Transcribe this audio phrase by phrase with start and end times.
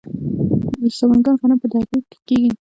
[0.81, 2.51] د سمنګان غنم په درو کې کیږي.